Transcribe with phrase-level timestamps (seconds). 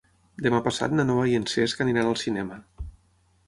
[0.45, 2.61] Demà passat na Noa i en Cesc aniran al cinema.